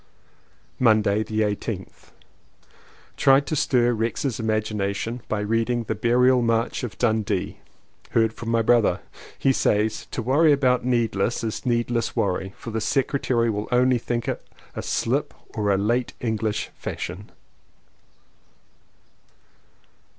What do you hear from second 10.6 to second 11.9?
'neadless' is